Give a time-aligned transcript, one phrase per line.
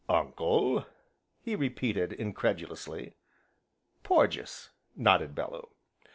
[0.09, 0.83] "Uncle?"
[1.43, 3.13] he repeated incredulously.
[4.01, 5.67] "Porges," nodded Bellew.